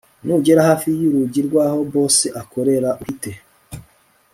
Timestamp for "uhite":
3.01-3.31